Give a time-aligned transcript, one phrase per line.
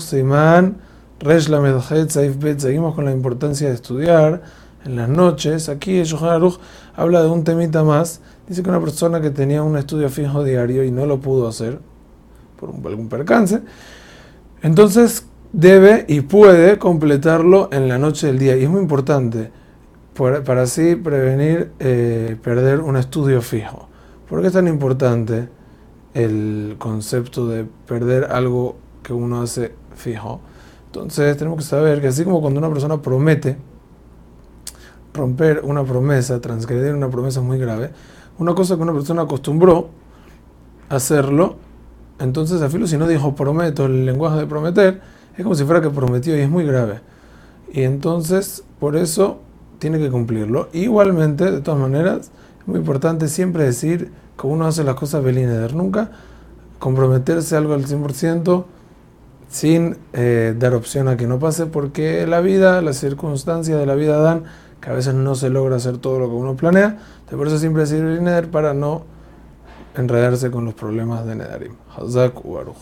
[0.00, 0.78] Simán,
[1.20, 1.48] Resh
[2.08, 4.42] Saif Bet, seguimos con la importancia de estudiar
[4.84, 5.68] en las noches.
[5.68, 6.58] Aquí el Shulchan Aruch
[6.96, 8.20] habla de un temita más.
[8.48, 11.78] Dice que una persona que tenía un estudio fijo diario y no lo pudo hacer
[12.58, 13.62] por algún percance,
[14.60, 18.56] entonces debe y puede completarlo en la noche del día.
[18.56, 19.52] Y es muy importante
[20.14, 23.88] por- para así prevenir eh, perder un estudio fijo.
[24.28, 25.48] ¿Por qué es tan importante
[26.12, 30.40] el concepto de perder algo que uno hace fijo?
[30.86, 33.56] Entonces tenemos que saber que así como cuando una persona promete
[35.14, 37.90] romper una promesa, transgredir una promesa es muy grave,
[38.38, 39.90] una cosa que una persona acostumbró
[40.88, 41.56] a hacerlo,
[42.18, 45.00] entonces a filo si no dijo prometo, el lenguaje de prometer,
[45.36, 47.00] es como si fuera que prometió y es muy grave.
[47.72, 49.40] Y entonces por eso
[49.78, 50.68] tiene que cumplirlo.
[50.72, 55.74] Igualmente, de todas maneras, es muy importante siempre decir que uno hace las cosas belineder,
[55.74, 56.10] nunca
[56.78, 58.64] comprometerse algo al 100%
[59.52, 63.94] sin eh, dar opción a que no pase, porque la vida, las circunstancias de la
[63.94, 64.44] vida dan
[64.80, 67.58] que a veces no se logra hacer todo lo que uno planea, entonces por eso
[67.58, 69.04] siempre decir belineder para no
[69.94, 71.74] enredarse con los problemas de Nedarim.
[71.94, 72.74] Hazak u.